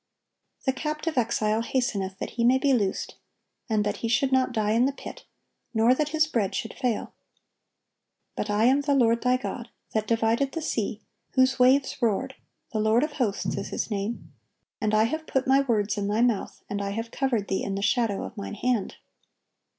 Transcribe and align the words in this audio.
The 0.65 0.73
captive 0.73 1.15
exile 1.15 1.61
hasteneth 1.61 2.17
that 2.17 2.31
he 2.31 2.43
may 2.43 2.57
be 2.57 2.73
loosed, 2.73 3.17
and 3.69 3.83
that 3.83 3.97
he 3.97 4.07
should 4.07 4.31
not 4.31 4.51
die 4.51 4.71
in 4.71 4.85
the 4.85 4.91
pit, 4.91 5.25
nor 5.75 5.93
that 5.93 6.09
his 6.09 6.25
bread 6.25 6.55
should 6.55 6.73
fail. 6.73 7.13
But 8.35 8.49
I 8.49 8.63
am 8.63 8.81
the 8.81 8.95
Lord 8.95 9.21
thy 9.21 9.37
God, 9.37 9.69
that 9.93 10.07
divided 10.07 10.53
the 10.53 10.61
sea, 10.63 11.01
whose 11.33 11.59
waves 11.59 12.01
roared: 12.01 12.33
the 12.73 12.79
Lord 12.79 13.03
of 13.03 13.11
hosts 13.11 13.55
is 13.55 13.67
His 13.67 13.91
name. 13.91 14.33
And 14.81 14.95
I 14.95 15.03
have 15.03 15.27
put 15.27 15.45
My 15.45 15.59
words 15.61 15.99
in 15.99 16.07
thy 16.07 16.21
mouth, 16.21 16.63
and 16.67 16.81
I 16.81 16.93
have 16.93 17.11
covered 17.11 17.47
thee 17.47 17.61
in 17.63 17.75
the 17.75 17.83
shadow 17.83 18.23
of 18.23 18.35
Mine 18.35 18.55
hand." 18.55 18.95